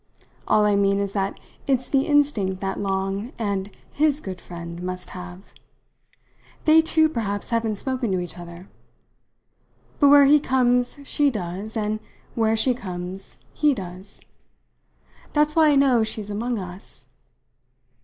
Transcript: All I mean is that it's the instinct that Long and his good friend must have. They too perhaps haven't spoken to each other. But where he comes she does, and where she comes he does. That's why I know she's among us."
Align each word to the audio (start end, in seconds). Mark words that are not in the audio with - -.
All 0.47 0.65
I 0.65 0.75
mean 0.75 0.97
is 0.97 1.13
that 1.13 1.39
it's 1.67 1.87
the 1.87 2.07
instinct 2.07 2.59
that 2.59 2.79
Long 2.79 3.33
and 3.37 3.69
his 3.93 4.19
good 4.19 4.41
friend 4.41 4.81
must 4.81 5.11
have. 5.11 5.53
They 6.65 6.81
too 6.81 7.07
perhaps 7.07 7.51
haven't 7.51 7.75
spoken 7.75 8.11
to 8.11 8.19
each 8.19 8.35
other. 8.39 8.67
But 9.99 10.07
where 10.09 10.25
he 10.25 10.39
comes 10.39 10.97
she 11.03 11.29
does, 11.29 11.77
and 11.77 11.99
where 12.33 12.57
she 12.57 12.73
comes 12.73 13.41
he 13.53 13.75
does. 13.75 14.21
That's 15.33 15.55
why 15.55 15.69
I 15.69 15.75
know 15.75 16.03
she's 16.03 16.31
among 16.31 16.57
us." 16.57 17.05